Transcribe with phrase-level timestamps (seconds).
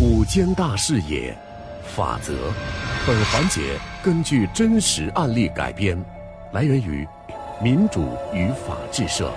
[0.00, 1.36] 五间大视野，
[1.84, 2.32] 法则。
[3.06, 6.02] 本环节根据真实案例改编，
[6.52, 7.06] 来源于
[7.62, 9.30] 民主与法治社。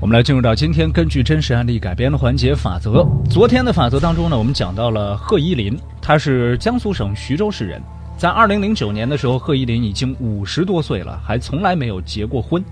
[0.00, 3.04] 我们来进入到今天根据真实案例改编的环节法则。
[3.28, 7.82] 昨天的法则当中呢，我们讲到了贺依林，他是江苏省徐州市人。
[8.16, 12.62] 在二零零九年的时候，贺依林已经五十多岁了，还从来没有结过婚。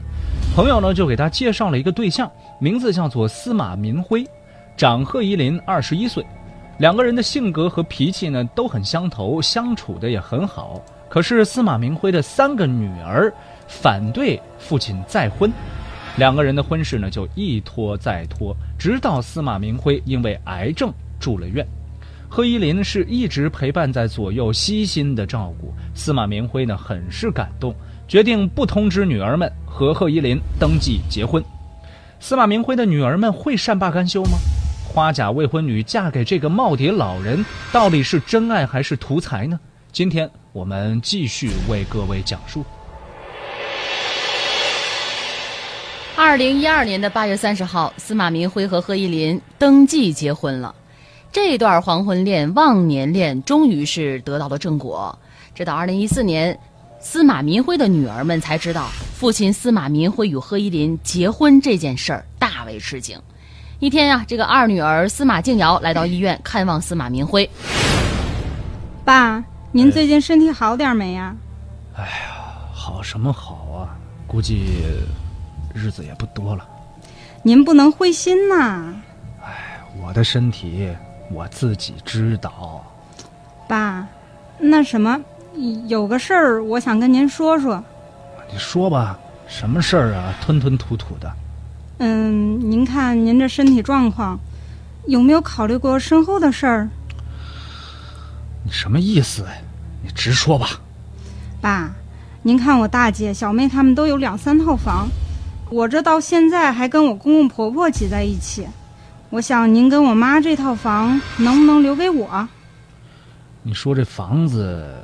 [0.55, 2.31] 朋友呢就给他介绍了一个对象，
[2.61, 4.27] 名字叫做司马民辉，
[4.79, 6.25] 长贺依林二十一岁。
[6.79, 10.81] 两个人的性格和脾气呢都很相投，相处的也很好。
[11.09, 13.35] 可是司马明辉的三个女儿
[13.67, 15.51] 反对父亲再婚，
[16.17, 21.67] 两个人的婚事呢就一拖再拖，直到司马明辉因为癌症住了院。
[22.29, 27.75] 贺依林是一直陪伴在左右，悉心的照顾司马明辉呢，很是感动，
[28.07, 31.43] 决定不通知女儿们和贺依林登记结婚。
[32.21, 34.39] 司马明辉的女儿们会善罢甘休吗？
[34.99, 39.57] 花甲未婚女嫁给这个耄耋老人，到底是真爱还是图财呢？
[39.93, 42.65] 今天我们继续为各位讲述。
[46.17, 50.75] 二零一二年的八月三十号，司马明辉和贺依林登记结婚了。
[51.31, 55.17] 这段黄昏恋、忘年恋终于是得到了正果。
[55.55, 56.59] 直到二零一四年，
[56.99, 63.17] 司马明辉的女儿们才知道，父亲司马明辉与贺依林结婚这件事儿，大为吃惊。
[63.81, 67.49] 一天呀，这个二女儿司马静瑶来到医院看望司马明辉。
[69.05, 71.37] 爸，您最近身体好点没呀？
[71.95, 72.11] 哎呀，
[72.73, 73.95] 好什么好啊？
[74.27, 74.83] 估计
[75.73, 76.67] 日子也不多了。
[77.45, 78.93] 您不能灰心呐。
[79.45, 80.93] 哎，我的身体
[81.31, 82.85] 我自己知道。
[83.69, 84.05] 爸，
[84.59, 85.21] 那什么，
[85.87, 87.81] 有个事儿我想跟您说说。
[88.51, 90.35] 你说吧，什么事儿啊？
[90.43, 91.33] 吞吞吐吐的。
[91.99, 94.39] 嗯，您看您这身体状况，
[95.07, 96.89] 有没有考虑过身后的事儿？
[98.65, 99.45] 你什么意思？
[100.03, 100.69] 你直说吧。
[101.61, 101.91] 爸，
[102.43, 105.09] 您看我大姐、小妹他们都有两三套房，
[105.71, 108.69] 我这到现在还跟我公公婆婆挤在一起。
[109.31, 112.49] 我想您跟我妈这套房能不能留给我？
[113.65, 114.95] 你说这房子，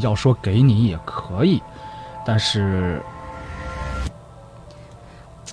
[0.00, 1.60] 要说给你也可以，
[2.24, 3.02] 但是。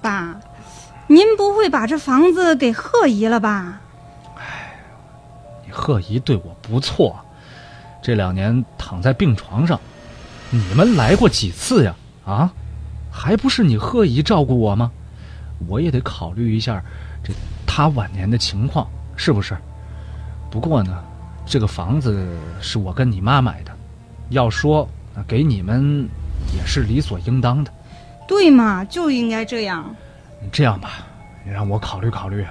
[0.02, 0.40] 爸，
[1.08, 3.80] 您不会把这房子给贺姨了吧？
[4.38, 4.76] 哎，
[5.66, 7.16] 你贺姨对我不错，
[8.02, 9.80] 这两年躺在病床上，
[10.50, 11.96] 你们来过几次呀？
[12.26, 12.52] 啊，
[13.12, 14.92] 还不是你贺姨照顾我吗？
[15.68, 16.84] 我也得考虑一下
[17.24, 17.34] 这
[17.66, 19.58] 她晚年的情况，是不是？
[20.52, 21.04] 不过呢，
[21.46, 22.28] 这个房子
[22.62, 23.72] 是我跟你妈买的，
[24.30, 24.88] 要说
[25.28, 26.08] 给你们
[26.56, 27.72] 也是理所应当的。
[28.28, 29.96] 对嘛，就应该这样。
[30.52, 30.90] 这样吧，
[31.46, 32.46] 你让我考虑考虑，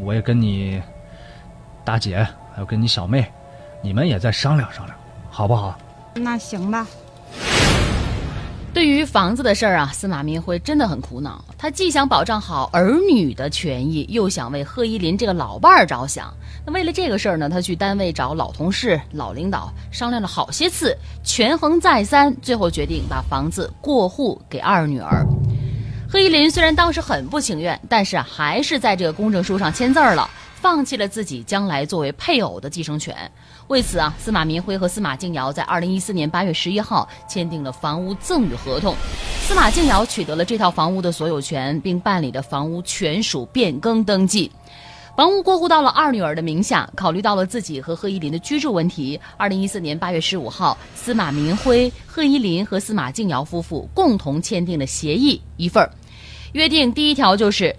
[0.00, 0.80] 我也跟你
[1.84, 3.30] 大姐，还有跟你小妹，
[3.82, 4.96] 你们也再商量商量，
[5.30, 5.76] 好不好？
[6.14, 6.86] 那行吧。
[8.76, 11.42] 对于房子的事儿啊，司马明辉真的很苦恼。
[11.56, 16.30] 他既想保障好儿女的权益，又想为贺依林这个老伴儿着想。
[16.66, 20.94] 那为了这个事儿呢，他去单位找老同事、老领导商量了好些次，
[21.24, 25.26] 权衡再三，最后决定把房子过户给二女儿。
[26.06, 30.28] 贺依林虽然当时很不情愿，但是还是在这个公证书上签字了。
[30.60, 33.14] 放弃了自己将来作为配偶的继承权。
[33.68, 38.94] 为此啊，司马明辉和司马静瑶在二零一四年八月十一号签订了房屋赠与合同。
[39.42, 44.50] 司马静瑶取得了这套房屋的所有权，并办理了房屋权属变更登记。
[45.16, 46.88] 房屋过户到了二女儿的名下。
[46.94, 55.90] 考虑到了自己和贺依林的居住问题，二零一四年八月十五号，司马明辉、贺依林和司马静瑶夫妇共同签订了协议一份儿，
[56.52, 57.74] 约定第一条就是。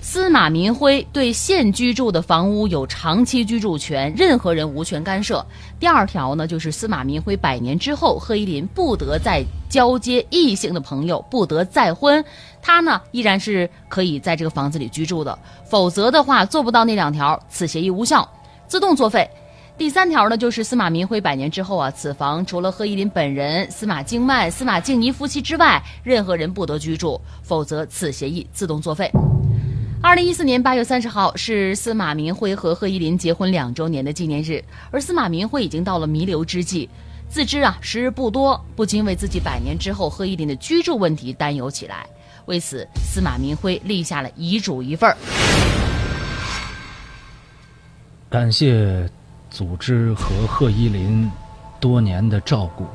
[0.00, 5.44] 司马明辉对现居住的房屋有长期居住权，任何人无权干涉。
[5.78, 12.24] 第二条呢，就是司马明辉百年之后，贺依林不得再交接异性的朋友，不得再婚，
[12.62, 15.38] 他呢依然是可以在这个房子里居住的。
[15.68, 18.26] 否则的话，做不到那两条，此协议无效，
[18.66, 19.28] 自动作废。
[19.76, 29.10] 第三条呢，就是司马明辉百年之后啊，此房除了贺依林本人、司马静曼、司马静妮夫妻之外，任何人不得居住，否则此协议自动作废。
[30.00, 34.62] 二零一四年八月三十号是司马明辉和贺依林结婚两周年的纪念日，
[34.92, 36.88] 而司马明辉已经到了弥留之际，
[37.28, 42.06] 自知啊时日不多，不禁为自己百年之后贺依林的居住问题担忧起来。
[42.46, 45.16] 为此，司马明辉立下了遗嘱一份儿。
[48.30, 49.08] 感谢
[49.50, 51.28] 组织和贺依林
[51.80, 52.86] 多年的照顾，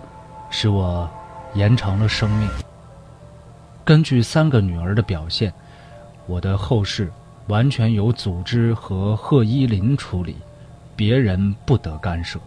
[0.50, 1.08] 使我
[1.54, 2.50] 延长了生命。
[3.84, 5.54] 根据三个女儿的表现。
[6.26, 7.12] 我的后事
[7.48, 10.36] 完全由组织和贺依林处理，
[10.96, 12.40] 别人不得干涉。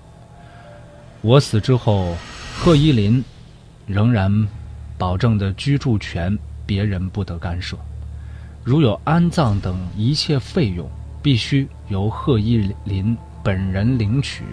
[1.20, 2.16] 我死之后，
[2.58, 3.22] 贺依林
[3.86, 4.48] 仍然
[4.96, 7.76] 保证的居住权，别人不得干涉。
[8.64, 10.88] 如有安葬等一切费用，
[11.22, 14.44] 必须由贺依林本人领取，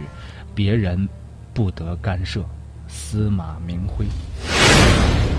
[0.53, 1.07] 别人
[1.53, 2.43] 不得干涉。
[2.87, 4.05] 司马明辉。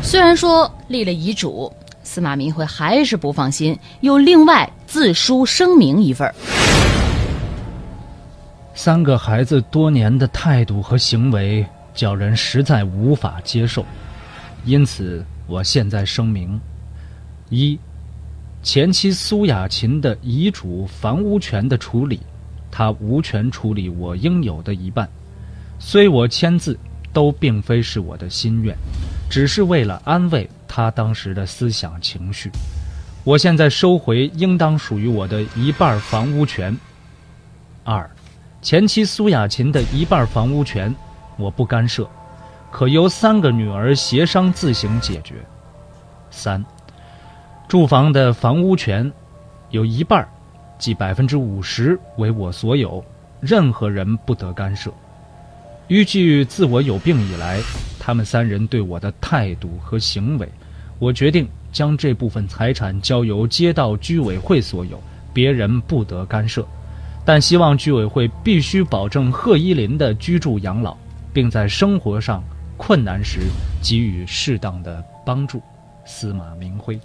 [0.02, 1.72] 虽然说立了遗嘱，
[2.04, 6.32] 司马明辉还是不放心，又另外自书声明一份。
[8.74, 11.64] 三个孩子多年的态度和行为，
[11.94, 13.84] 叫人实在无法接受，
[14.64, 16.60] 因此我现在声明：
[17.48, 17.78] 一，
[18.62, 22.20] 前妻苏雅琴的遗嘱房屋权的处理，
[22.70, 25.08] 她无权处理我应有的一半，
[25.78, 26.78] 虽我签字，
[27.14, 28.76] 都并非是我的心愿，
[29.30, 32.50] 只是为了安慰他当时的思想情绪。
[33.22, 36.76] 我现在收回应当属于我的一半房屋权。
[37.84, 38.10] 二。
[38.60, 40.92] 前妻苏雅琴的一半房屋权，
[41.36, 42.08] 我不干涉，
[42.72, 45.34] 可由三个女儿协商自行解决。
[46.32, 46.64] 三，
[47.68, 49.12] 住房的房屋权，
[49.70, 50.26] 有一半，
[50.76, 53.04] 即百分之五十为我所有，
[53.38, 54.92] 任何人不得干涉。
[55.86, 57.60] 依据自我有病以来，
[58.00, 60.48] 他们三人对我的态度和行为，
[60.98, 65.00] 我决定将这部分财产交由街道居委会所有，
[65.32, 66.66] 别人不得干涉。
[67.24, 70.96] 但希望居委会必须保证贺依林的居住养老，
[71.32, 72.44] 并在生活上
[72.76, 73.40] 困难时
[73.82, 75.60] 给予适当的帮助。
[76.04, 77.00] 司马明辉。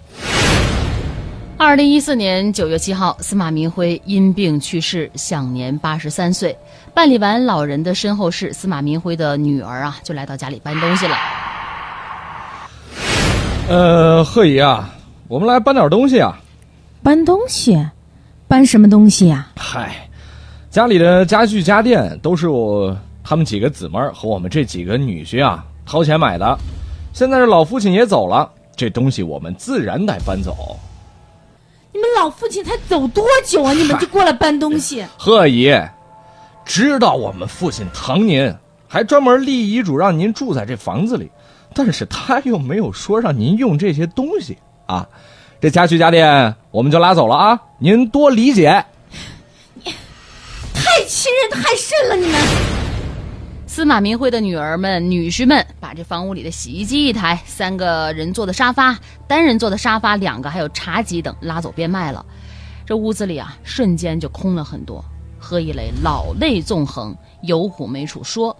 [1.56, 6.56] 二零一四年九月七号，司马明辉因病去世，享年八十三岁。
[6.94, 11.16] 办理完老人的身后事，司马明辉的女儿啊，就来到家里搬东西了。
[13.70, 14.92] 呃，贺姨啊，
[15.28, 16.36] 我们来搬点东西啊。
[17.04, 17.80] 搬东西？
[18.48, 19.46] 搬什么东西呀？
[19.54, 20.08] 嗨。
[20.70, 26.58] 家里的家具家电都是我他们几个姊妹和我们这几个女婿啊掏钱买的，
[27.12, 30.76] 现在这老父亲也走了，这东西我们自然得搬走。
[31.92, 33.72] 你们老父亲才走多久啊？
[33.72, 35.06] 你们就过来搬东西？
[35.16, 35.72] 贺姨，
[36.64, 38.52] 知道我们父亲疼您，
[38.88, 41.30] 还专门立遗嘱让您住在这房子里，
[41.74, 45.08] 但是他又没有说让您用这些东西啊。
[45.60, 48.84] 这家具家电我们就拉走了啊，您多理解。
[49.74, 49.92] 你
[50.72, 52.16] 太欺人太甚了！
[52.16, 52.40] 你们，
[53.66, 62.24] 司马明辉的女儿们、女婿们把这房屋里的洗衣机一台、三个人坐的沙发、单人坐的沙发两个，还有茶几等拉走变卖了。
[62.86, 65.04] 这屋子里啊，瞬间就空了很多。
[65.38, 68.56] 何一雷老泪纵横，有苦没处说。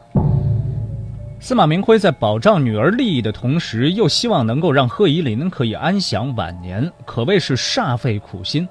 [1.43, 8.69] 司马明辉在保障女儿利益的同时，又希望能够让贺依林可以安享晚年，可谓是煞费苦心。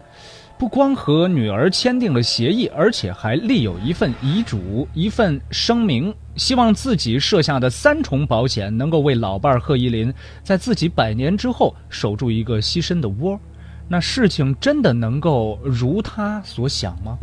[0.55, 10.13] 不光和女儿签订了协议，而且还立有一份遗嘱、一份声明，希望自己设下的三重保险能够为老伴贺依林
[10.43, 13.39] 在自己百年之后守住一个栖身的窝。
[13.87, 17.17] 那事情真的能够如他所想吗？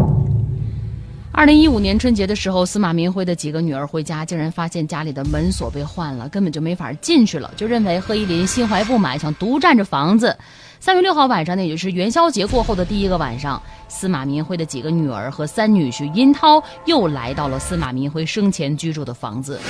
[1.37, 10.35] 二零一五年春节的时候，司马明辉的几个女儿回家，竟然发现家里的门锁被换了，根本就没法进去了，就认为贺依林心怀不满，想独占着房子。
[10.81, 19.61] 三月六号晚上呢，也就是元宵节过后的第一个晚上，司马明辉的几个女儿和三女婿殷涛又来到了司马明辉生前居住的房子。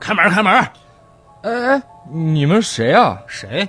[0.00, 0.52] 开门，开门！
[1.42, 3.16] 哎哎，你们谁啊？
[3.28, 3.68] 谁？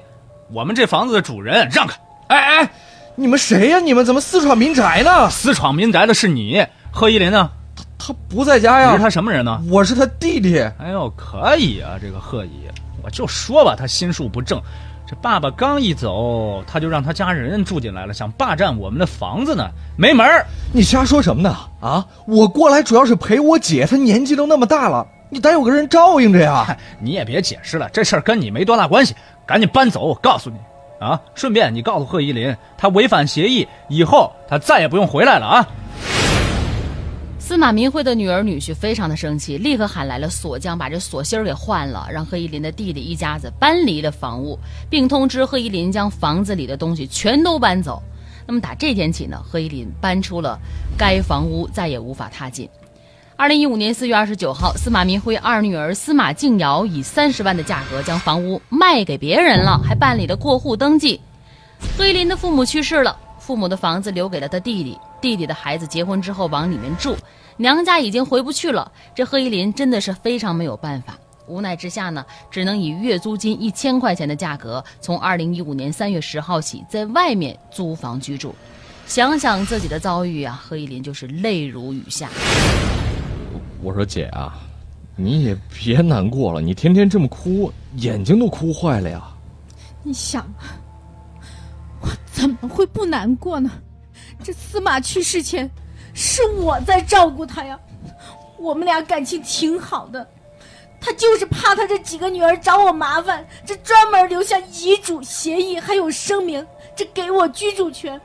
[0.51, 1.93] 我们这房子的主人，让开！
[2.29, 2.71] 哎哎，
[3.15, 3.79] 你们谁呀？
[3.79, 5.29] 你们怎么私闯民宅呢？
[5.29, 7.49] 私闯民宅的是你，贺依林呢？
[7.75, 8.91] 他他不在家呀。
[8.91, 9.61] 你是他什么人呢？
[9.69, 10.59] 我是他弟弟。
[10.79, 12.67] 哎呦，可以啊，这个贺姨，
[13.03, 14.61] 我就说吧，他心术不正。
[15.07, 20.45] 这爸爸刚一走，他就让他家人住进来了，想霸占我们的房子呢，没门儿！
[20.71, 21.53] 你瞎说什么呢？
[21.81, 26.77] 啊，我过来主要是陪我姐，她年纪都那么大了，你得有个人照应着呀。
[27.01, 29.13] 你也别解释了，这事儿跟你没多大关系，
[29.45, 30.05] 赶紧搬走！
[30.05, 30.55] 我告诉你，
[31.01, 35.67] 啊，顺便你告诉贺依林，他违反协议以后，他再也不用回来了啊。
[37.39, 44.57] 司马明慧的女儿女婿非常的生气，立刻喊来了锁匠，把这锁芯儿给换了，让贺依林的弟弟一家子搬离了房屋，
[44.91, 48.01] 并通知贺依林将房子里的东西全都搬走。
[48.45, 50.57] 那么打这天起呢，贺依林搬出了
[50.95, 52.69] 该房屋，再也无法踏进。
[53.41, 61.19] 二零一五年四月二十九号，司马明辉二女儿司马静瑶以三十万的价格将房屋卖给别人了，还办理了过户登记。
[61.97, 67.17] 贺依林的父母去世了，父母的房子留给了他弟弟，弟弟的孩子结婚之后往里面住。
[67.57, 71.17] 娘家已经回不去了，这贺依林真的是非常没有办法。
[71.47, 78.53] 无奈之下呢，只能以月租金一千块钱的价格，从二零一五年三月十号起，在外面租房居住。
[79.07, 82.29] 想想自己的遭遇啊，何依林就是泪如雨下。
[83.83, 84.59] 我说姐啊，
[85.15, 89.21] 你也别难过了，你天天这么哭，眼睛都哭坏了呀。
[90.03, 90.47] 你想，
[91.99, 93.71] 我怎么会不难过呢？
[94.43, 95.69] 这司马去世前，
[96.13, 97.79] 是我在照顾他呀。
[98.57, 100.27] 我们俩感情挺好的，
[100.99, 106.63] 他就是怕他这几个女儿找我麻烦，这专门留下遗嘱、协议还有声明，
[106.95, 108.19] 这给我居住权。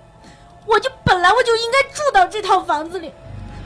[0.67, 3.11] 我就本来我就应该住到这套房子里。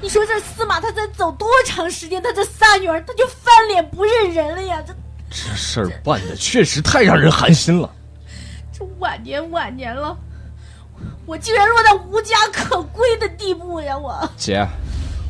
[0.02, 4.83] 你说这司马他才走多长时间，他这仨女儿他就翻脸不认人了呀？
[4.87, 4.95] 这
[5.30, 7.88] 这事儿办的确实太让人寒心了。
[8.73, 10.16] 这晚年晚年了，
[11.26, 13.97] 我竟然落在无家可归的地步呀！
[13.97, 14.66] 我姐，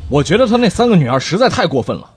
[0.09, 2.09] 我觉得他那三个女儿实在太过分了，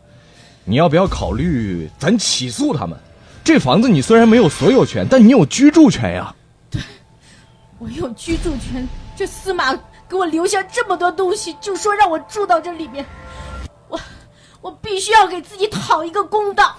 [0.64, 2.98] 你要不要考虑咱起诉他们？
[3.44, 6.34] 这房子你虽然没有所有权，但你有居住权呀。
[6.70, 6.82] 对
[7.80, 9.76] 我有居住权，这司马
[10.14, 13.04] 给我留下这么多东西，就说让我住到这里面，
[13.90, 14.00] 我
[14.62, 16.76] 我必须要给自己讨一个公道。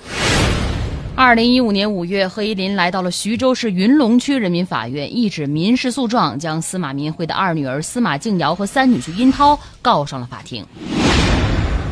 [1.16, 10.64] 二零一五年五月，何依林来到了徐州市云龙区人民法院，一纸民事诉状将司马明辉的二女儿司马静瑶和三女婿殷涛告上了法庭。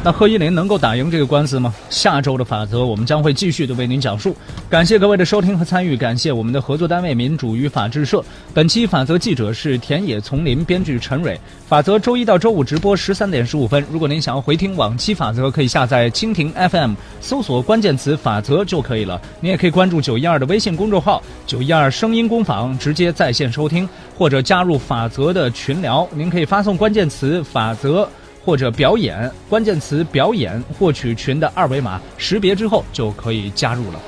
[0.04, 1.72] 那贺依林能够打赢这个官司吗？
[1.88, 4.34] 下周的法则我们将会继续的为您讲述。
[4.68, 8.20] 感谢各位的收听和参与，感谢我们的合作单位民主与法制社。
[8.52, 11.40] 本期法则记者是田野丛林，编剧陈蕊。
[11.68, 13.84] 法则周一到周五直播十三点十五分。
[13.92, 19.22] 如果您想要回听往期法则，可以下载蜻蜓 FM，搜索关键词“法则”就可以了。
[19.40, 26.08] 您也可以关注九一二的微信公众号“九一二声音工坊”，直接在线收听，或者加入法则的群聊。
[26.12, 28.08] 您可以发送关键词“法则”。
[28.44, 34.02] 或者表演关键词表演获取群的二维码，识别之后就可以加入了。